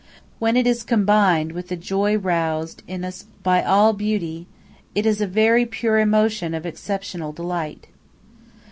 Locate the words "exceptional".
6.65-7.31